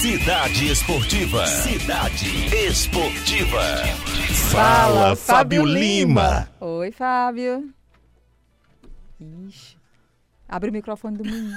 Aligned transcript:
Cidade 0.00 0.72
Esportiva. 0.72 1.46
Cidade 1.46 2.46
Esportiva. 2.66 3.60
Fala, 4.50 5.14
Fábio 5.14 5.62
Lima. 5.62 6.48
Oi, 6.58 6.90
Fábio. 6.90 7.70
Ixi. 9.20 9.76
Abre 10.48 10.70
o 10.70 10.72
microfone 10.72 11.18
do 11.18 11.24
menino. 11.24 11.54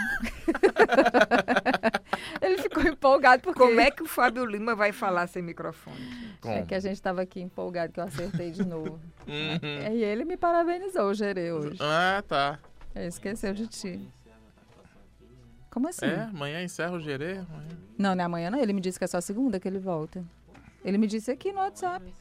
Ele 2.41 2.57
ficou 2.57 2.83
empolgado 2.83 3.42
porque... 3.42 3.60
Como 3.62 3.79
é 3.79 3.90
que 3.90 4.03
o 4.03 4.08
Fábio 4.08 4.44
Lima 4.44 4.75
vai 4.75 4.91
falar 4.91 5.28
sem 5.28 5.41
microfone? 5.41 5.96
É 6.44 6.63
que 6.63 6.75
a 6.75 6.81
gente 6.81 6.96
estava 6.96 7.21
aqui 7.21 7.39
empolgado 7.39 7.94
que 7.94 8.01
eu 8.01 8.03
acertei 8.03 8.51
de 8.51 8.65
novo. 8.65 8.99
Uhum. 9.25 9.94
E 9.94 10.03
ele 10.03 10.25
me 10.25 10.35
parabenizou, 10.35 11.12
o 11.12 11.13
Gerê, 11.13 11.53
hoje. 11.53 11.78
Ah, 11.79 12.21
tá. 12.28 12.60
Ele 12.94 13.07
esqueceu 13.07 13.53
de 13.53 13.67
ti. 13.67 14.05
Como 15.74 15.87
assim? 15.87 16.05
É, 16.05 16.21
amanhã 16.26 16.63
encerra 16.63 16.91
o 16.91 16.99
gerê. 16.99 17.31
amanhã. 17.31 17.70
Não, 17.98 18.13
não 18.13 18.22
é 18.22 18.26
amanhã 18.26 18.52
não. 18.52 18.59
Ele 18.59 18.73
me 18.73 18.80
disse 18.80 19.00
que 19.00 19.05
é 19.05 19.08
só 19.08 19.20
segunda 19.20 19.59
que 19.59 19.68
ele 19.68 19.80
volta. 19.80 20.23
Ele 20.86 20.99
me 20.99 21.08
disse 21.08 21.32
aqui 21.32 21.52
no 21.52 21.58
WhatsApp. 21.58 22.13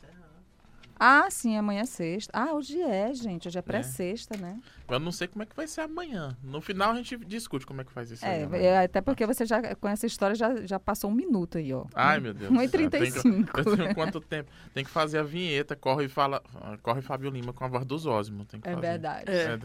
Ah, 1.05 1.29
sim, 1.31 1.57
amanhã 1.57 1.81
é 1.81 1.85
sexta. 1.85 2.31
Ah, 2.33 2.53
hoje 2.55 2.81
é, 2.81 3.13
gente. 3.13 3.49
Hoje 3.49 3.59
é 3.59 3.63
pré-sexta, 3.63 4.37
né? 4.37 4.61
Eu 4.89 5.01
não 5.01 5.11
sei 5.11 5.27
como 5.27 5.43
é 5.43 5.47
que 5.47 5.57
vai 5.57 5.67
ser 5.67 5.81
amanhã. 5.81 6.37
No 6.45 6.61
final 6.61 6.93
a 6.93 6.95
gente 6.95 7.17
discute 7.25 7.67
como 7.67 7.81
é 7.81 7.85
que 7.85 7.91
faz 7.91 8.11
isso 8.13 8.25
aí. 8.25 8.43
É, 8.43 8.45
amanhã. 8.45 8.63
é, 8.63 8.85
até 8.85 9.01
porque 9.01 9.27
você 9.27 9.45
já, 9.45 9.75
com 9.75 9.89
essa 9.89 10.07
história, 10.07 10.37
já, 10.37 10.65
já 10.65 10.79
passou 10.79 11.11
um 11.11 11.15
minuto 11.15 11.59
aí, 11.59 11.73
ó. 11.73 11.87
Ai, 11.95 12.21
meu 12.21 12.33
Deus. 12.33 12.53
1h35. 12.53 12.91
Tem 12.91 13.11
que- 13.43 13.59
Eu 13.71 13.77
tenho 13.77 13.95
quanto 13.97 14.21
tempo? 14.21 14.49
Tem 14.73 14.85
que 14.85 14.91
fazer 14.91 15.19
a 15.19 15.23
vinheta, 15.25 15.75
corre 15.75 16.05
e 16.05 16.09
fala. 16.09 16.41
Corre 16.83 17.01
Fábio 17.03 17.31
Lima 17.31 17.53
com 17.53 17.65
a 17.65 17.69
voz 17.69 17.85
dos 17.85 18.07
Osmo. 18.07 18.45
Tem 18.45 18.61
que 18.61 18.69
É 18.69 18.73
fazer. 18.75 18.87
verdade. 18.87 19.25
É, 19.33 19.57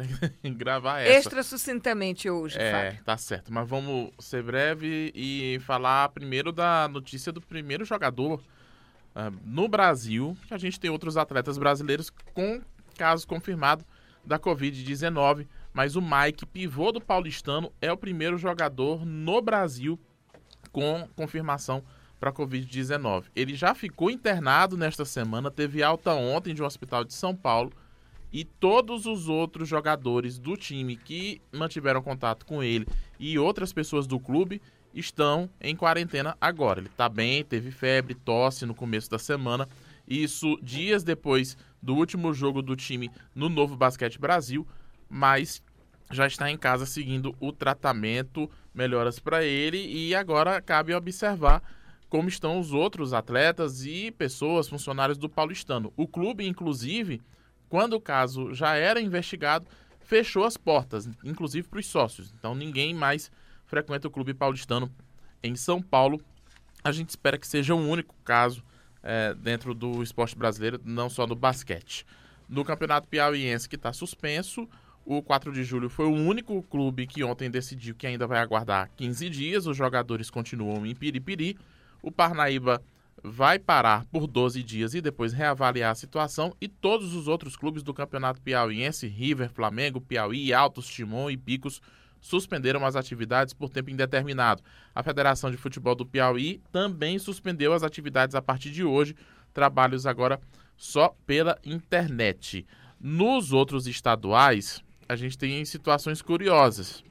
tem 0.42 0.54
que 0.54 0.58
gravar 0.58 1.02
essa. 1.02 1.12
Extra 1.20 1.44
sucintamente 1.44 2.28
hoje, 2.30 2.58
É, 2.58 2.72
Fábio. 2.72 3.04
tá 3.04 3.16
certo. 3.18 3.54
Mas 3.54 3.70
vamos 3.70 4.10
ser 4.18 4.42
breve 4.42 5.12
e 5.14 5.60
falar 5.62 6.10
primeiro 6.10 6.52
da 6.52 6.88
notícia 6.88 7.32
do 7.32 7.42
primeiro 7.42 7.86
jogador 7.86 8.42
ah, 9.20 9.32
no 9.44 9.68
Brasil. 9.68 10.38
A 10.52 10.60
gente 10.60 10.80
tem 10.80 10.92
outros 10.92 11.18
atletas 11.18 11.58
brasileiros 11.58 12.12
com 12.36 12.62
casos 12.96 13.26
confirmados 13.26 13.84
da 14.24 14.38
Covid-19. 14.38 15.48
Mas 15.74 15.96
o 15.96 16.02
Mike, 16.02 16.46
pivô 16.46 16.92
do 16.92 17.02
Paulistano, 17.02 17.72
é 17.82 17.92
o 17.92 17.98
primeiro 17.98 18.38
jogador 18.38 19.04
no 19.04 19.42
Brasil 19.42 20.00
com 20.72 21.10
confirmação 21.16 21.84
para 22.20 22.32
Covid-19. 22.32 23.26
Ele 23.36 23.56
já 23.56 23.74
ficou 23.74 24.12
internado 24.12 24.78
nesta 24.78 25.04
semana, 25.04 25.50
teve 25.50 25.82
alta 25.82 26.14
ontem 26.14 26.54
de 26.54 26.62
um 26.62 26.66
hospital 26.66 27.04
de 27.04 27.14
São 27.14 27.36
Paulo 27.36 27.72
e 28.32 28.44
todos 28.44 29.08
os 29.08 29.28
outros 29.28 29.68
jogadores 29.68 30.38
do 30.38 30.56
time 30.56 30.96
que 30.96 31.42
mantiveram 31.52 32.04
contato 32.04 32.46
com 32.46 32.62
ele 32.62 32.88
e 33.20 33.40
outras 33.40 33.74
pessoas 33.74 34.06
do 34.06 34.20
clube 34.20 34.62
estão 34.94 35.50
em 35.62 35.76
quarentena 35.76 36.36
agora. 36.40 36.80
Ele 36.80 36.88
está 36.88 37.08
bem, 37.08 37.44
teve 37.44 37.72
febre, 37.72 38.14
tosse 38.14 38.66
no 38.66 38.76
começo 38.76 39.10
da 39.10 39.20
semana. 39.20 39.68
Isso 40.08 40.58
dias 40.62 41.04
depois 41.04 41.58
do 41.82 41.96
último 41.96 42.34
jogo 42.34 42.62
do 42.62 42.76
time 42.76 43.12
no 43.36 43.50
Novo 43.50 43.76
Basquete 43.76 44.20
Brasil, 44.20 44.66
mas 45.10 45.62
já 46.10 46.26
está 46.26 46.50
em 46.50 46.58
casa 46.58 46.86
seguindo 46.86 47.36
o 47.40 47.52
tratamento, 47.52 48.50
melhoras 48.74 49.20
para 49.20 49.44
ele 49.44 49.78
e 49.78 50.16
agora 50.16 50.62
cabe 50.62 50.94
observar 50.94 51.62
como 52.10 52.30
estão 52.30 52.60
os 52.60 52.72
outros 52.72 53.14
atletas 53.14 53.86
e 53.86 54.12
pessoas, 54.12 54.70
funcionários 54.70 55.18
do 55.18 55.28
Paulistano. 55.28 55.92
O 55.98 56.08
clube, 56.08 56.48
inclusive, 56.48 57.22
quando 57.68 57.94
o 57.94 58.02
caso 58.02 58.54
já 58.54 58.76
era 58.76 59.02
investigado, 59.02 59.68
fechou 60.00 60.46
as 60.46 60.56
portas, 60.56 61.10
inclusive 61.24 61.68
para 61.68 61.80
os 61.80 61.86
sócios. 61.86 62.34
Então 62.40 62.56
ninguém 62.56 62.94
mais 62.94 63.30
frequenta 63.68 64.08
o 64.08 64.12
clube 64.12 64.34
paulistano 64.34 64.92
em 65.44 65.56
São 65.56 65.82
Paulo. 65.82 66.20
A 66.84 66.92
gente 66.92 67.10
espera 67.10 67.38
que 67.38 67.48
seja 67.48 67.76
o 67.76 67.88
único 67.88 68.16
caso 68.24 68.64
eh, 69.04 69.36
dentro 69.36 69.74
do 69.74 70.02
esporte 70.02 70.36
brasileiro, 70.36 70.82
não 70.84 71.10
só 71.10 71.26
do 71.26 71.36
basquete. 71.36 72.06
No 72.50 72.66
Campeonato 72.66 73.08
Piauiense, 73.08 73.68
que 73.68 73.76
está 73.76 73.94
suspenso, 73.94 74.68
o 75.06 75.22
4 75.22 75.52
de 75.52 75.64
julho 75.64 75.90
foi 75.90 76.06
o 76.06 76.14
único 76.14 76.62
clube 76.64 77.08
que 77.08 77.24
ontem 77.24 77.50
decidiu 77.50 77.96
que 77.96 78.08
ainda 78.08 78.26
vai 78.26 78.40
aguardar 78.40 78.90
15 78.96 79.30
dias. 79.30 79.66
Os 79.66 79.78
jogadores 79.78 80.30
continuam 80.30 80.86
em 80.86 80.96
Piripiri. 80.96 81.58
O 82.02 82.12
Parnaíba 82.12 82.82
vai 83.24 83.58
parar 83.58 84.06
por 84.06 84.28
12 84.28 84.62
dias 84.64 84.94
e 84.94 85.02
depois 85.02 85.34
reavaliar 85.34 85.92
a 85.92 85.96
situação. 85.96 86.56
E 86.60 86.68
todos 86.68 87.14
os 87.14 87.28
outros 87.28 87.56
clubes 87.56 87.84
do 87.84 87.94
Campeonato 87.94 88.42
Piauiense, 88.42 89.08
River, 89.08 89.50
Flamengo, 89.50 90.02
Piauí, 90.02 90.54
Altos, 90.54 90.88
Timon 90.88 91.30
e 91.30 91.38
Picos, 91.38 91.82
suspenderam 92.20 92.86
as 92.86 92.96
atividades 92.96 93.54
por 93.54 93.70
tempo 93.70 93.90
indeterminado. 93.90 94.64
A 94.94 95.04
Federação 95.04 95.52
de 95.52 95.58
Futebol 95.58 95.96
do 95.96 96.06
Piauí 96.06 96.62
também 96.72 97.20
suspendeu 97.20 97.74
as 97.74 97.84
atividades 97.84 98.36
a 98.36 98.42
partir 98.42 98.72
de 98.72 98.84
hoje. 98.84 99.16
Trabalhos 99.54 100.06
agora 100.06 100.40
só 100.76 101.16
pela 101.26 101.58
internet. 101.66 102.66
Nos 103.00 103.52
outros 103.52 103.88
estaduais, 103.88 104.84
a 105.08 105.16
gente 105.16 105.38
tem 105.38 105.64
situações 105.66 106.22
curiosas. 106.22 107.04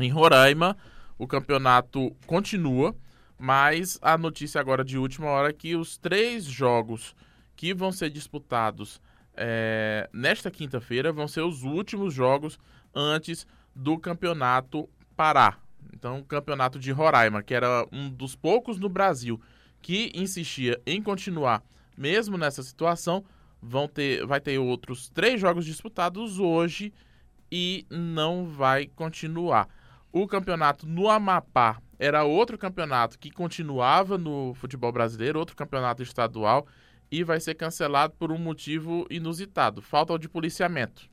Em 0.00 0.10
Roraima, 0.10 0.76
o 1.18 1.26
campeonato 1.26 2.14
continua, 2.26 2.94
mas 3.38 3.98
a 4.02 4.18
notícia 4.18 4.60
agora 4.60 4.84
de 4.84 4.98
última 4.98 5.28
hora 5.28 5.50
é 5.50 5.52
que 5.52 5.76
os 5.76 5.96
três 5.96 6.44
jogos 6.44 7.14
que 7.56 7.72
vão 7.72 7.92
ser 7.92 8.10
disputados 8.10 9.00
é, 9.36 10.08
nesta 10.12 10.50
quinta-feira 10.50 11.12
vão 11.12 11.26
ser 11.26 11.42
os 11.42 11.62
últimos 11.62 12.14
jogos 12.14 12.58
antes 12.94 13.46
do 13.74 13.98
campeonato 13.98 14.88
Pará. 15.16 15.58
Então, 15.92 16.18
o 16.18 16.24
campeonato 16.24 16.78
de 16.78 16.90
Roraima, 16.90 17.42
que 17.42 17.54
era 17.54 17.86
um 17.92 18.10
dos 18.10 18.34
poucos 18.34 18.78
no 18.78 18.88
Brasil 18.88 19.40
que 19.80 20.10
insistia 20.14 20.80
em 20.86 21.02
continuar 21.02 21.62
mesmo 21.96 22.36
nessa 22.36 22.62
situação, 22.62 23.24
vão 23.62 23.88
ter, 23.88 24.26
vai 24.26 24.40
ter 24.40 24.58
outros 24.58 25.08
três 25.08 25.40
jogos 25.40 25.64
disputados 25.64 26.38
hoje 26.38 26.92
e 27.50 27.86
não 27.90 28.46
vai 28.46 28.86
continuar. 28.86 29.68
O 30.12 30.26
campeonato 30.26 30.86
no 30.86 31.08
Amapá 31.08 31.80
era 31.98 32.24
outro 32.24 32.58
campeonato 32.58 33.18
que 33.18 33.30
continuava 33.30 34.18
no 34.18 34.54
futebol 34.54 34.92
brasileiro, 34.92 35.38
outro 35.38 35.56
campeonato 35.56 36.02
estadual, 36.02 36.66
e 37.10 37.22
vai 37.22 37.38
ser 37.40 37.54
cancelado 37.54 38.14
por 38.18 38.32
um 38.32 38.38
motivo 38.38 39.06
inusitado: 39.08 39.80
falta 39.80 40.18
de 40.18 40.28
policiamento. 40.28 41.08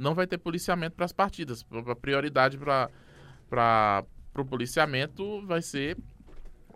Não 0.00 0.14
vai 0.14 0.26
ter 0.26 0.38
policiamento 0.38 0.96
para 0.96 1.04
as 1.04 1.12
partidas. 1.12 1.62
A 1.86 1.94
prioridade 1.94 2.58
para 2.58 4.04
o 4.34 4.44
policiamento 4.46 5.46
vai 5.46 5.60
ser 5.60 5.98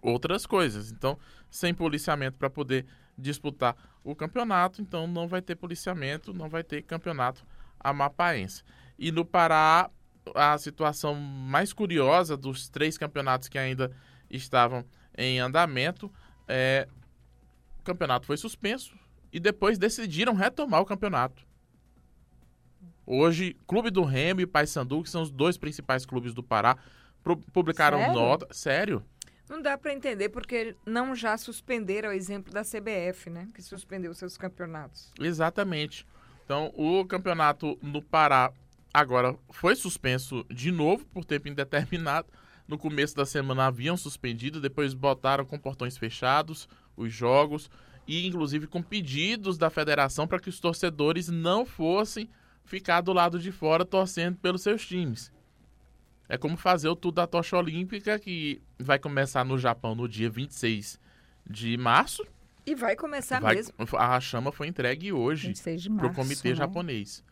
outras 0.03 0.45
coisas. 0.45 0.93
Então, 0.93 1.19
sem 1.51 1.73
policiamento 1.73 2.37
para 2.37 2.51
poder 2.51 2.85
disputar 3.17 3.75
o 4.05 4.15
campeonato, 4.15 4.83
então 4.83 5.07
não 5.07 5.27
vai 5.27 5.41
ter 5.41 5.55
policiamento, 5.55 6.35
não 6.35 6.51
vai 6.51 6.63
ter 6.63 6.83
campeonato 6.83 7.47
amapaense. 7.81 8.63
E 8.99 9.11
no 9.11 9.25
Pará, 9.25 9.91
a 10.35 10.59
situação 10.59 11.15
mais 11.15 11.73
curiosa 11.73 12.37
dos 12.37 12.69
três 12.69 12.99
campeonatos 12.99 13.49
que 13.49 13.57
ainda 13.57 13.91
estavam 14.29 14.85
em 15.17 15.41
andamento 15.41 16.13
é 16.47 16.87
o 17.79 17.83
campeonato 17.85 18.27
foi 18.27 18.37
suspenso 18.37 18.95
e 19.33 19.41
depois 19.41 19.79
decidiram 19.79 20.35
retomar 20.35 20.83
o 20.83 20.85
campeonato. 20.85 21.43
Hoje, 23.07 23.57
Clube 23.67 23.91
do 23.91 24.03
Remo 24.03 24.41
e 24.41 24.47
Paysandu, 24.47 25.03
que 25.03 25.11
são 25.11 25.23
os 25.23 25.31
dois 25.31 25.57
principais 25.57 26.07
clubes 26.07 26.33
do 26.33 26.43
Pará, 26.43 26.77
publicaram 27.53 27.99
Sério? 27.99 28.15
nota. 28.15 28.49
Sério? 28.51 29.05
Não 29.49 29.61
dá 29.61 29.77
para 29.77 29.93
entender 29.93 30.31
porque 30.31 30.75
não 30.87 31.15
já 31.15 31.37
suspenderam 31.37 32.09
o 32.09 32.13
exemplo 32.13 32.53
da 32.53 32.63
CBF, 32.63 33.29
né? 33.29 33.49
Que 33.55 33.63
suspendeu 33.63 34.15
seus 34.15 34.39
campeonatos. 34.39 35.13
Exatamente. 35.21 36.07
Então, 36.45 36.73
o 36.75 37.05
campeonato 37.05 37.79
no 37.83 38.03
Pará 38.03 38.53
agora 38.93 39.37
foi 39.51 39.77
suspenso 39.77 40.45
de 40.49 40.71
novo 40.71 41.05
por 41.07 41.25
tempo 41.25 41.49
indeterminado. 41.49 42.29
No 42.67 42.79
começo 42.79 43.15
da 43.15 43.27
semana 43.27 43.67
haviam 43.67 43.97
suspendido, 43.97 44.61
depois 44.61 44.95
botaram 44.95 45.45
com 45.45 45.59
portões 45.59 45.99
fechados 45.99 46.67
os 46.97 47.13
jogos 47.13 47.71
e 48.07 48.27
inclusive 48.27 48.67
com 48.67 48.83
pedidos 48.83 49.59
da 49.59 49.69
federação 49.69 50.27
para 50.27 50.39
que 50.39 50.49
os 50.49 50.61
torcedores 50.61 51.29
não 51.29 51.67
fossem 51.67 52.29
ficar 52.65 53.01
do 53.01 53.13
lado 53.13 53.39
de 53.39 53.53
fora 53.53 53.85
torcendo 53.85 54.37
pelos 54.39 54.63
seus 54.63 54.87
times. 54.87 55.33
É 56.29 56.39
como 56.39 56.57
fazer 56.57 56.89
o 56.89 56.97
Tudo 56.97 57.17
da 57.17 57.27
Tocha 57.27 57.57
Olímpica, 57.57 58.19
que 58.19 58.61
vai 58.79 58.99
começar 58.99 59.45
no 59.45 59.59
Japão 59.59 59.95
no 59.95 60.09
dia 60.09 60.31
26 60.31 60.99
de 61.49 61.77
março. 61.77 62.25
E 62.67 62.75
vai 62.75 62.97
começar 62.97 63.41
Vai- 63.41 63.57
mesmo. 63.57 63.75
a 63.99 64.21
chama 64.21 64.51
foi 64.51 64.67
entregue 64.69 65.13
hoje 65.13 65.49
26 65.49 65.83
de 65.83 65.91
para 65.91 66.05
março. 66.05 66.13
o 66.13 66.23
comitê 66.25 66.49
né? 66.51 66.55
japonês. 66.55 67.23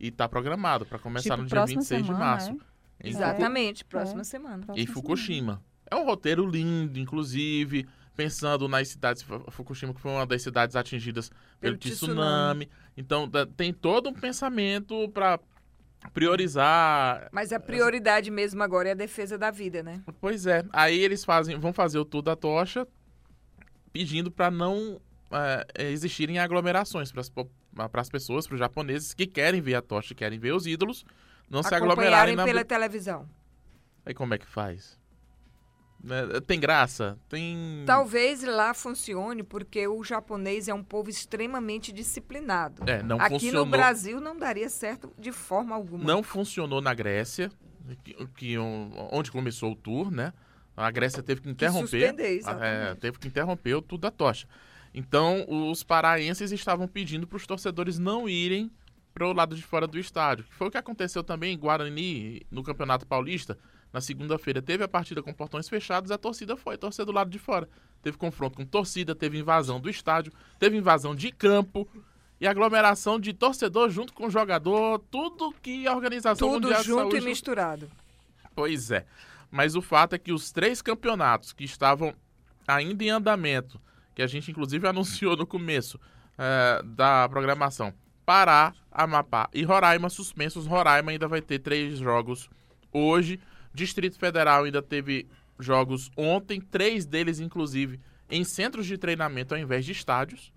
E 0.00 0.08
está 0.08 0.26
programado 0.28 0.86
para 0.86 0.98
começar 0.98 1.30
Tipo, 1.30 1.42
no 1.42 1.46
dia 1.46 1.56
próxima 1.56 1.80
26 1.82 2.00
de 2.02 2.06
semana, 2.06 2.24
março. 2.24 2.50
é? 2.50 3.06
Em, 3.06 3.10
Exatamente, 3.10 3.84
próxima 3.84 4.22
É. 4.22 4.24
semana. 4.24 4.62
Fuku- 4.62 4.72
em 4.78 4.84
Próxima 4.84 4.94
Fukushima. 4.94 5.62
É 5.90 5.96
um 5.96 6.04
roteiro 6.04 6.46
lindo, 6.46 6.98
inclusive, 6.98 7.86
pensando 8.18 8.66
nas 8.68 8.88
cidades. 8.88 9.22
Fu- 9.22 9.44
Fukushima, 9.48 9.94
que 9.94 10.00
foi 10.00 10.10
uma 10.10 10.26
das 10.26 10.42
cidades 10.42 10.74
atingidas 10.74 11.30
pelo, 11.60 11.78
Pelo 11.78 11.94
tsunami. 11.94 12.66
tsunami. 12.66 12.68
Então, 12.96 13.30
tem 13.56 13.72
todo 13.72 14.10
um 14.10 14.12
pensamento 14.12 15.08
para 15.10 15.38
priorizar. 16.12 17.28
Mas 17.30 17.52
a 17.52 17.60
prioridade 17.60 18.28
mesmo 18.30 18.60
agora 18.60 18.88
é 18.88 18.92
a 18.92 18.94
defesa 18.96 19.38
da 19.38 19.52
vida, 19.52 19.82
né? 19.84 20.02
Pois 20.20 20.46
é. 20.46 20.64
Aí 20.72 20.98
eles 20.98 21.24
fazem, 21.24 21.56
vão 21.58 21.72
fazer 21.72 21.98
o 21.98 22.04
tour 22.04 22.22
da 22.22 22.34
tocha, 22.34 22.86
pedindo 23.92 24.30
para 24.32 24.50
não 24.50 25.00
é, 25.30 25.64
existirem 25.92 26.40
aglomerações 26.40 27.12
para 27.12 27.22
as 28.00 28.10
pessoas, 28.10 28.46
para 28.48 28.54
os 28.54 28.58
japoneses 28.60 29.14
que 29.14 29.26
querem 29.28 29.60
ver 29.60 29.76
a 29.76 29.82
tocha, 29.82 30.12
querem 30.12 30.40
ver 30.40 30.52
os 30.54 30.66
ídolos, 30.66 31.04
não 31.48 31.62
se 31.62 31.72
aglomerarem 31.72 32.34
na... 32.34 32.44
pela 32.44 32.64
televisão. 32.64 33.28
Aí 34.04 34.12
como 34.12 34.34
é 34.34 34.38
que 34.38 34.46
faz? 34.46 34.98
Né, 36.02 36.40
tem 36.46 36.60
graça? 36.60 37.18
Tem. 37.28 37.82
Talvez 37.84 38.44
lá 38.44 38.72
funcione 38.72 39.42
porque 39.42 39.86
o 39.88 40.04
japonês 40.04 40.68
é 40.68 40.74
um 40.74 40.82
povo 40.82 41.10
extremamente 41.10 41.90
disciplinado. 41.92 42.88
É, 42.88 43.02
não 43.02 43.20
Aqui 43.20 43.30
funcionou. 43.30 43.64
no 43.64 43.70
Brasil 43.70 44.20
não 44.20 44.36
daria 44.36 44.68
certo 44.68 45.12
de 45.18 45.32
forma 45.32 45.74
alguma. 45.74 46.04
Não 46.04 46.22
funcionou 46.22 46.80
na 46.80 46.94
Grécia, 46.94 47.50
que, 48.04 48.14
que 48.36 48.56
onde 48.58 49.32
começou 49.32 49.72
o 49.72 49.76
tour, 49.76 50.10
né? 50.10 50.32
A 50.76 50.90
Grécia 50.92 51.22
teve 51.22 51.40
que 51.40 51.50
interromper. 51.50 52.14
Que 52.14 52.38
suspender, 52.38 52.64
é, 52.64 52.94
teve 52.94 53.18
que 53.18 53.26
interromper 53.26 53.74
o 53.74 53.82
tour 53.82 53.98
da 53.98 54.12
tocha. 54.12 54.46
Então, 54.94 55.44
os 55.48 55.82
paraenses 55.82 56.52
estavam 56.52 56.86
pedindo 56.86 57.26
para 57.26 57.36
os 57.36 57.46
torcedores 57.46 57.98
não 57.98 58.28
irem 58.28 58.70
para 59.12 59.26
o 59.26 59.32
lado 59.32 59.56
de 59.56 59.62
fora 59.62 59.86
do 59.86 59.98
estádio. 59.98 60.44
Foi 60.50 60.68
o 60.68 60.70
que 60.70 60.78
aconteceu 60.78 61.24
também 61.24 61.54
em 61.54 61.58
Guarani, 61.58 62.46
no 62.50 62.62
Campeonato 62.62 63.04
Paulista 63.04 63.58
na 63.92 64.00
segunda-feira 64.00 64.60
teve 64.60 64.84
a 64.84 64.88
partida 64.88 65.22
com 65.22 65.32
portões 65.32 65.68
fechados, 65.68 66.10
a 66.10 66.18
torcida 66.18 66.56
foi 66.56 66.76
torcer 66.76 67.06
do 67.06 67.12
lado 67.12 67.30
de 67.30 67.38
fora. 67.38 67.68
Teve 68.02 68.16
confronto 68.16 68.56
com 68.56 68.64
torcida, 68.64 69.14
teve 69.14 69.38
invasão 69.38 69.80
do 69.80 69.88
estádio, 69.88 70.32
teve 70.58 70.76
invasão 70.76 71.14
de 71.14 71.32
campo 71.32 71.88
e 72.40 72.46
aglomeração 72.46 73.18
de 73.18 73.32
torcedor 73.32 73.90
junto 73.90 74.12
com 74.12 74.30
jogador, 74.30 75.00
tudo 75.10 75.52
que 75.62 75.86
a 75.86 75.94
organização 75.94 76.48
tudo 76.48 76.64
mundial 76.64 76.84
junto 76.84 77.16
de 77.16 77.22
e 77.22 77.28
misturado. 77.28 77.90
Pois 78.54 78.90
é. 78.90 79.06
Mas 79.50 79.74
o 79.74 79.82
fato 79.82 80.14
é 80.14 80.18
que 80.18 80.32
os 80.32 80.52
três 80.52 80.82
campeonatos 80.82 81.52
que 81.52 81.64
estavam 81.64 82.14
ainda 82.66 83.02
em 83.02 83.10
andamento, 83.10 83.80
que 84.14 84.22
a 84.22 84.26
gente 84.26 84.50
inclusive 84.50 84.86
anunciou 84.86 85.36
no 85.36 85.46
começo 85.46 85.98
é, 86.36 86.82
da 86.84 87.28
programação, 87.28 87.92
Pará, 88.24 88.74
Amapá 88.92 89.48
e 89.54 89.64
Roraima 89.64 90.10
suspensos. 90.10 90.66
Roraima 90.66 91.10
ainda 91.10 91.26
vai 91.26 91.40
ter 91.40 91.60
três 91.60 91.98
jogos 91.98 92.50
hoje 92.92 93.40
Distrito 93.78 94.18
Federal 94.18 94.64
ainda 94.64 94.82
teve 94.82 95.26
jogos 95.58 96.10
ontem, 96.16 96.60
três 96.60 97.06
deles, 97.06 97.38
inclusive, 97.38 98.00
em 98.28 98.44
centros 98.44 98.86
de 98.86 98.98
treinamento 98.98 99.54
ao 99.54 99.60
invés 99.60 99.84
de 99.84 99.92
estádios, 99.92 100.52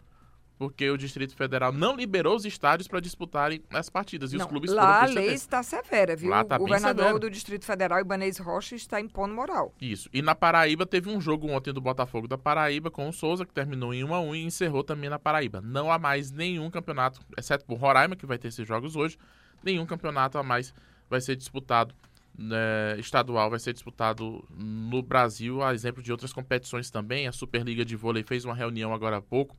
porque 0.57 0.89
o 0.89 0.97
Distrito 0.97 1.35
Federal 1.35 1.71
não 1.71 1.95
liberou 1.95 2.35
os 2.35 2.45
estádios 2.45 2.87
para 2.87 2.99
disputarem 2.99 3.63
as 3.71 3.89
partidas. 3.89 4.33
E 4.33 4.37
não, 4.37 4.45
os 4.45 4.49
clubes 4.49 4.71
lá 4.71 5.03
a 5.03 5.05
lei 5.05 5.33
está 5.33 5.63
severa, 5.63 6.15
viu? 6.15 6.29
Lá 6.29 6.43
tá 6.43 6.55
o 6.55 6.59
governador 6.59 7.19
do 7.19 7.29
Distrito 7.31 7.65
Federal, 7.65 7.99
Ibanez 7.99 8.37
Rocha, 8.37 8.75
está 8.75 8.99
impondo 8.99 9.33
moral. 9.33 9.73
Isso. 9.79 10.09
E 10.13 10.21
na 10.21 10.35
Paraíba 10.35 10.85
teve 10.85 11.09
um 11.09 11.19
jogo 11.19 11.47
ontem 11.49 11.73
do 11.73 11.81
Botafogo 11.81 12.27
da 12.27 12.37
Paraíba 12.37 12.91
com 12.91 13.07
o 13.07 13.13
Souza, 13.13 13.45
que 13.45 13.53
terminou 13.53 13.93
em 13.93 14.03
1 14.03 14.13
a 14.13 14.19
1 14.21 14.35
e 14.35 14.43
encerrou 14.45 14.83
também 14.83 15.09
na 15.09 15.17
Paraíba. 15.17 15.61
Não 15.61 15.91
há 15.91 15.97
mais 15.97 16.31
nenhum 16.31 16.69
campeonato, 16.69 17.21
exceto 17.37 17.65
por 17.65 17.79
Roraima, 17.79 18.15
que 18.15 18.25
vai 18.27 18.37
ter 18.37 18.49
esses 18.49 18.67
jogos 18.67 18.95
hoje, 18.95 19.17
nenhum 19.63 19.85
campeonato 19.85 20.37
a 20.37 20.43
mais 20.43 20.73
vai 21.09 21.21
ser 21.21 21.35
disputado 21.35 21.93
né, 22.37 22.99
estadual 22.99 23.49
vai 23.49 23.59
ser 23.59 23.73
disputado 23.73 24.43
no 24.49 25.01
Brasil, 25.01 25.61
a 25.61 25.73
exemplo 25.73 26.01
de 26.01 26.11
outras 26.11 26.33
competições 26.33 26.89
também. 26.89 27.27
A 27.27 27.31
Superliga 27.31 27.85
de 27.85 27.95
Vôlei 27.95 28.23
fez 28.23 28.45
uma 28.45 28.55
reunião 28.55 28.93
agora 28.93 29.17
há 29.17 29.21
pouco. 29.21 29.57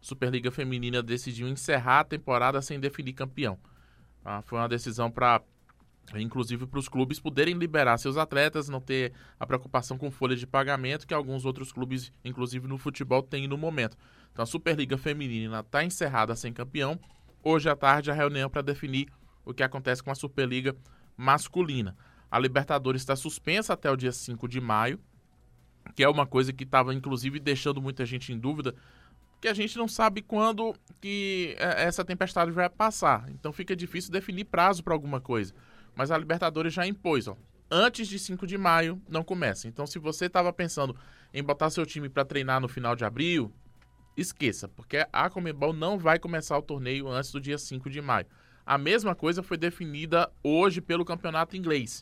Superliga 0.00 0.50
Feminina 0.50 1.02
decidiu 1.02 1.48
encerrar 1.48 2.00
a 2.00 2.04
temporada 2.04 2.60
sem 2.60 2.80
definir 2.80 3.12
campeão. 3.12 3.58
Ah, 4.24 4.42
foi 4.42 4.58
uma 4.58 4.68
decisão 4.68 5.10
para, 5.10 5.42
inclusive, 6.14 6.66
para 6.66 6.78
os 6.78 6.88
clubes 6.88 7.20
poderem 7.20 7.54
liberar 7.54 7.98
seus 7.98 8.16
atletas, 8.16 8.68
não 8.68 8.80
ter 8.80 9.12
a 9.38 9.46
preocupação 9.46 9.96
com 9.96 10.10
folha 10.10 10.34
de 10.34 10.46
pagamento 10.46 11.06
que 11.06 11.14
alguns 11.14 11.44
outros 11.44 11.72
clubes, 11.72 12.12
inclusive 12.24 12.66
no 12.66 12.78
futebol, 12.78 13.22
têm 13.22 13.46
no 13.46 13.56
momento. 13.56 13.96
Então 14.32 14.42
a 14.42 14.46
Superliga 14.46 14.96
Feminina 14.96 15.60
está 15.60 15.84
encerrada 15.84 16.34
sem 16.34 16.52
campeão. 16.52 16.98
Hoje 17.42 17.68
à 17.68 17.76
tarde 17.76 18.10
a 18.10 18.14
reunião 18.14 18.48
para 18.48 18.62
definir 18.62 19.08
o 19.44 19.52
que 19.52 19.62
acontece 19.62 20.02
com 20.02 20.10
a 20.10 20.14
Superliga 20.14 20.76
masculina. 21.16 21.96
A 22.32 22.38
Libertadores 22.38 23.02
está 23.02 23.14
suspensa 23.14 23.74
até 23.74 23.90
o 23.90 23.96
dia 23.96 24.10
5 24.10 24.48
de 24.48 24.58
maio, 24.58 24.98
que 25.94 26.02
é 26.02 26.08
uma 26.08 26.26
coisa 26.26 26.50
que 26.50 26.64
estava, 26.64 26.94
inclusive, 26.94 27.38
deixando 27.38 27.82
muita 27.82 28.06
gente 28.06 28.32
em 28.32 28.38
dúvida, 28.38 28.74
que 29.38 29.48
a 29.48 29.52
gente 29.52 29.76
não 29.76 29.86
sabe 29.86 30.22
quando 30.22 30.74
que 30.98 31.54
é, 31.58 31.84
essa 31.84 32.02
tempestade 32.02 32.50
vai 32.50 32.70
passar. 32.70 33.28
Então 33.28 33.52
fica 33.52 33.76
difícil 33.76 34.10
definir 34.10 34.46
prazo 34.46 34.82
para 34.82 34.94
alguma 34.94 35.20
coisa. 35.20 35.52
Mas 35.94 36.10
a 36.10 36.16
Libertadores 36.16 36.72
já 36.72 36.86
impôs, 36.86 37.28
ó, 37.28 37.36
antes 37.70 38.08
de 38.08 38.18
5 38.18 38.46
de 38.46 38.56
maio 38.56 38.98
não 39.06 39.22
começa. 39.22 39.68
Então 39.68 39.86
se 39.86 39.98
você 39.98 40.24
estava 40.24 40.50
pensando 40.54 40.96
em 41.34 41.42
botar 41.42 41.68
seu 41.68 41.84
time 41.84 42.08
para 42.08 42.24
treinar 42.24 42.62
no 42.62 42.68
final 42.68 42.96
de 42.96 43.04
abril, 43.04 43.52
esqueça, 44.16 44.66
porque 44.68 45.06
a 45.12 45.28
Comebol 45.28 45.74
não 45.74 45.98
vai 45.98 46.18
começar 46.18 46.56
o 46.56 46.62
torneio 46.62 47.08
antes 47.08 47.30
do 47.30 47.38
dia 47.38 47.58
5 47.58 47.90
de 47.90 48.00
maio. 48.00 48.26
A 48.64 48.78
mesma 48.78 49.14
coisa 49.14 49.42
foi 49.42 49.58
definida 49.58 50.32
hoje 50.42 50.80
pelo 50.80 51.04
campeonato 51.04 51.58
inglês 51.58 52.00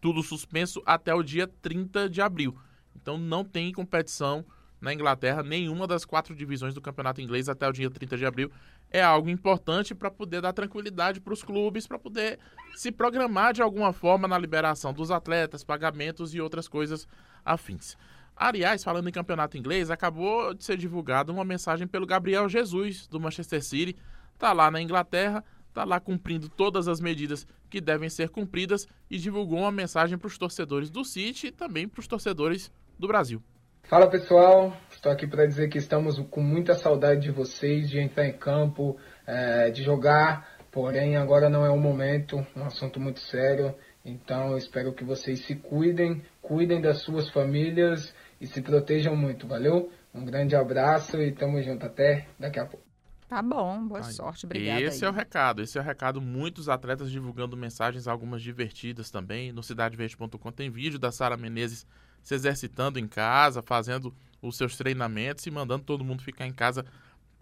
tudo 0.00 0.22
suspenso 0.22 0.82
até 0.84 1.14
o 1.14 1.22
dia 1.22 1.46
30 1.46 2.08
de 2.08 2.20
abril. 2.20 2.56
Então 2.94 3.16
não 3.16 3.44
tem 3.44 3.72
competição 3.72 4.44
na 4.80 4.94
Inglaterra, 4.94 5.42
nenhuma 5.42 5.86
das 5.86 6.04
quatro 6.04 6.34
divisões 6.34 6.72
do 6.74 6.80
campeonato 6.80 7.20
inglês 7.20 7.48
até 7.48 7.68
o 7.68 7.72
dia 7.72 7.90
30 7.90 8.16
de 8.16 8.26
abril. 8.26 8.50
É 8.90 9.02
algo 9.02 9.28
importante 9.28 9.94
para 9.94 10.10
poder 10.10 10.40
dar 10.40 10.52
tranquilidade 10.52 11.20
para 11.20 11.32
os 11.32 11.42
clubes, 11.42 11.86
para 11.86 11.98
poder 11.98 12.38
se 12.74 12.92
programar 12.92 13.52
de 13.52 13.60
alguma 13.60 13.92
forma 13.92 14.28
na 14.28 14.38
liberação 14.38 14.92
dos 14.92 15.10
atletas, 15.10 15.64
pagamentos 15.64 16.34
e 16.34 16.40
outras 16.40 16.68
coisas 16.68 17.06
afins. 17.44 17.96
Aliás, 18.36 18.84
falando 18.84 19.08
em 19.08 19.12
campeonato 19.12 19.58
inglês, 19.58 19.90
acabou 19.90 20.54
de 20.54 20.64
ser 20.64 20.76
divulgada 20.76 21.32
uma 21.32 21.44
mensagem 21.44 21.88
pelo 21.88 22.06
Gabriel 22.06 22.48
Jesus, 22.48 23.08
do 23.08 23.18
Manchester 23.18 23.62
City. 23.62 23.96
Está 24.32 24.52
lá 24.52 24.70
na 24.70 24.80
Inglaterra, 24.80 25.44
está 25.68 25.84
lá 25.84 26.00
cumprindo 26.00 26.48
todas 26.48 26.88
as 26.88 27.00
medidas 27.00 27.46
que 27.70 27.80
devem 27.80 28.08
ser 28.08 28.30
cumpridas 28.30 28.86
e 29.10 29.18
divulgou 29.18 29.60
uma 29.60 29.72
mensagem 29.72 30.18
para 30.18 30.26
os 30.26 30.36
torcedores 30.36 30.90
do 30.90 31.04
City 31.04 31.48
e 31.48 31.52
também 31.52 31.86
para 31.88 32.00
os 32.00 32.06
torcedores 32.06 32.70
do 32.98 33.06
Brasil. 33.06 33.42
Fala 33.84 34.06
pessoal, 34.06 34.76
estou 34.90 35.10
aqui 35.10 35.26
para 35.26 35.46
dizer 35.46 35.68
que 35.68 35.78
estamos 35.78 36.18
com 36.30 36.42
muita 36.42 36.74
saudade 36.74 37.22
de 37.22 37.30
vocês, 37.30 37.88
de 37.88 37.98
entrar 37.98 38.26
em 38.26 38.36
campo, 38.36 38.98
é, 39.26 39.70
de 39.70 39.82
jogar, 39.82 40.46
porém 40.70 41.16
agora 41.16 41.48
não 41.48 41.64
é 41.64 41.70
o 41.70 41.78
momento, 41.78 42.44
um 42.54 42.64
assunto 42.64 43.00
muito 43.00 43.20
sério, 43.20 43.74
então 44.04 44.50
eu 44.50 44.58
espero 44.58 44.92
que 44.92 45.04
vocês 45.04 45.40
se 45.40 45.54
cuidem, 45.54 46.22
cuidem 46.42 46.82
das 46.82 46.98
suas 46.98 47.30
famílias 47.30 48.14
e 48.38 48.46
se 48.46 48.60
protejam 48.60 49.16
muito, 49.16 49.46
valeu? 49.46 49.90
Um 50.14 50.24
grande 50.24 50.54
abraço 50.54 51.16
e 51.22 51.32
tamo 51.32 51.62
junto, 51.62 51.86
até 51.86 52.26
daqui 52.38 52.58
a 52.58 52.66
pouco. 52.66 52.87
Tá 53.28 53.42
bom, 53.42 53.86
boa 53.86 54.00
Aí, 54.00 54.12
sorte, 54.12 54.46
obrigada. 54.46 54.80
Esse 54.80 55.04
aí. 55.04 55.08
é 55.08 55.12
o 55.12 55.14
recado, 55.14 55.60
esse 55.60 55.76
é 55.76 55.80
o 55.80 55.84
recado. 55.84 56.18
Muitos 56.18 56.66
atletas 56.66 57.10
divulgando 57.10 57.58
mensagens, 57.58 58.08
algumas 58.08 58.40
divertidas 58.40 59.10
também. 59.10 59.52
No 59.52 59.62
cidadeverde.com 59.62 60.50
tem 60.50 60.70
vídeo 60.70 60.98
da 60.98 61.12
Sara 61.12 61.36
Menezes 61.36 61.86
se 62.22 62.34
exercitando 62.34 62.98
em 62.98 63.06
casa, 63.06 63.60
fazendo 63.60 64.14
os 64.40 64.56
seus 64.56 64.76
treinamentos 64.78 65.46
e 65.46 65.50
mandando 65.50 65.84
todo 65.84 66.02
mundo 66.02 66.22
ficar 66.22 66.46
em 66.46 66.52
casa 66.52 66.86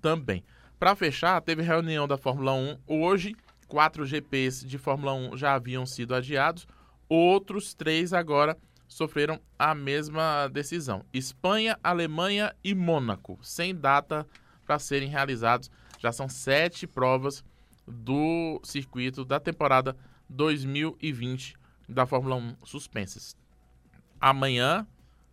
também. 0.02 0.43
Para 0.76 0.97
fechar, 0.97 1.40
teve 1.40 1.62
reunião 1.62 2.09
da 2.09 2.19
Fórmula 2.19 2.52
1 2.52 2.78
hoje. 2.87 3.37
Quatro 3.69 4.05
GPs 4.05 4.66
de 4.66 4.78
Fórmula 4.78 5.12
1 5.14 5.37
já 5.37 5.55
haviam 5.55 5.87
sido 5.87 6.14
adiados. 6.14 6.66
Outros 7.09 7.75
três 7.75 8.12
agora 8.12 8.57
sofreram 8.88 9.40
a 9.57 9.73
mesma 9.73 10.49
decisão: 10.49 11.05
Espanha, 11.12 11.78
Alemanha 11.83 12.55
e 12.62 12.75
Mônaco, 12.75 13.38
sem 13.40 13.75
data 13.75 14.26
para 14.66 14.78
serem 14.78 15.08
realizados. 15.08 15.70
Já 15.99 16.12
são 16.12 16.28
sete 16.28 16.87
provas 16.87 17.44
do 17.87 18.61
circuito 18.64 19.25
da 19.25 19.38
temporada 19.38 19.96
2020 20.28 21.56
da 21.88 22.04
Fórmula 22.04 22.37
1 22.37 22.56
suspensas. 22.64 23.37
Amanhã 24.20 24.87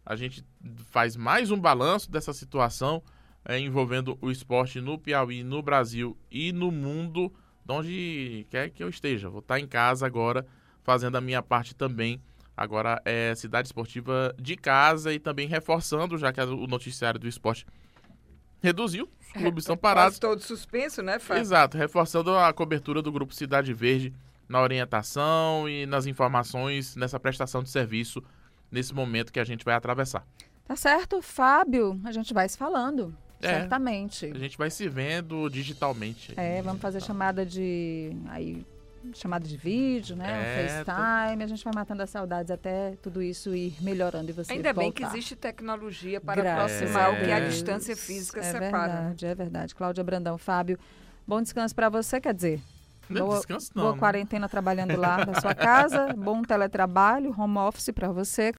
a 0.05 0.15
gente 0.15 0.45
faz 0.85 1.15
mais 1.15 1.49
um 1.49 1.59
balanço 1.59 2.11
dessa 2.11 2.31
situação 2.33 3.01
é, 3.45 3.59
envolvendo 3.59 4.17
o 4.21 4.29
esporte 4.29 4.79
no 4.79 4.97
Piauí, 4.97 5.43
no 5.43 5.61
Brasil 5.61 6.17
e 6.29 6.51
no 6.51 6.71
mundo, 6.71 7.33
de 7.65 7.73
onde 7.73 8.47
quer 8.49 8.69
que 8.69 8.83
eu 8.83 8.89
esteja. 8.89 9.29
Vou 9.29 9.39
estar 9.39 9.59
em 9.59 9.67
casa 9.67 10.05
agora 10.05 10.45
fazendo 10.83 11.17
a 11.17 11.21
minha 11.21 11.41
parte 11.41 11.73
também. 11.73 12.21
Agora 12.55 13.01
é 13.03 13.33
Cidade 13.35 13.67
Esportiva 13.67 14.33
de 14.39 14.55
casa 14.55 15.11
e 15.11 15.19
também 15.19 15.47
reforçando, 15.47 16.17
já 16.17 16.31
que 16.31 16.39
o 16.39 16.67
noticiário 16.67 17.19
do 17.19 17.27
esporte 17.27 17.65
reduziu, 18.63 19.10
os 19.22 19.32
clubes 19.34 19.63
estão 19.63 19.75
parados. 19.77 20.17
Quase 20.17 20.20
todo 20.22 20.39
suspenso, 20.41 21.03
né, 21.03 21.20
Fábio? 21.20 21.41
Exato, 21.41 21.77
reforçando 21.77 22.32
a 22.36 22.51
cobertura 22.53 23.01
do 23.01 23.12
Grupo 23.12 23.34
Cidade 23.34 23.74
Verde 23.74 24.13
na 24.48 24.62
orientação 24.62 25.67
e 25.67 25.86
nas 25.86 26.05
informações 26.05 26.96
nessa 26.96 27.20
prestação 27.20 27.62
de 27.62 27.70
serviço 27.70 28.24
nesse 28.72 28.93
momento 28.93 29.32
que 29.32 29.39
a 29.39 29.43
gente 29.43 29.63
vai 29.65 29.75
atravessar. 29.75 30.25
Tá 30.65 30.75
certo, 30.75 31.22
Fábio, 31.22 32.00
a 32.05 32.12
gente 32.12 32.34
vai 32.34 32.48
se 32.48 32.58
falando, 32.58 33.13
É. 33.41 33.50
certamente. 33.60 34.25
A 34.34 34.39
gente 34.39 34.58
vai 34.58 34.70
se 34.72 34.88
vendo 34.88 35.50
digitalmente. 35.50 36.34
É, 36.38 36.62
vamos 36.62 36.82
fazer 36.82 37.01
chamada 37.01 37.46
de 37.46 38.12
aí 38.29 38.65
chamada 39.13 39.48
de 39.48 39.57
vídeo, 39.57 40.15
né? 40.15 40.25
É, 40.27 40.63
Um 40.63 40.67
FaceTime. 40.67 41.43
A 41.43 41.48
gente 41.48 41.63
vai 41.63 41.74
matando 41.74 42.01
as 42.03 42.10
saudades 42.10 42.50
até 42.51 42.95
tudo 43.01 43.22
isso 43.22 43.55
ir 43.55 43.75
melhorando 43.81 44.29
e 44.29 44.33
você 44.33 44.53
Ainda 44.53 44.74
bem 44.74 44.91
que 44.91 45.01
voltar. 45.03 45.15
existe 45.17 45.36
tecnologia 45.36 46.19
para 46.19 46.41
Graças 46.41 46.77
aproximar 46.81 47.13
o 47.13 47.24
que 47.25 47.31
a 47.31 47.39
distância 47.39 47.95
física 47.95 48.39
é 48.39 48.43
separa. 48.43 48.69
né? 48.69 49.00
verdade, 49.01 49.25
é 49.25 49.36
verdade. 49.36 49.75
Cláudia 49.75 50.03
Brandão, 50.03 50.38
Fábio, 50.38 50.77
bom 51.27 51.41
descanso 51.41 51.74
para 51.75 51.89
você, 51.89 52.19
quer 52.19 52.33
dizer, 52.33 52.60
Não 53.10 53.27
boa, 53.27 53.38
descanso 53.38 53.72
não. 53.75 53.83
boa 53.83 53.93
né? 53.93 54.00
quarentena 54.00 54.50
trabalhando 54.50 54.95
lá 54.98 55.25
na 55.25 55.39
sua 55.39 55.53
casa, 55.53 56.13
bom 56.17 56.41
teletrabalho, 56.41 57.33
home 57.39 57.57
office 57.60 57.89
para 57.93 58.12
você. 58.12 58.51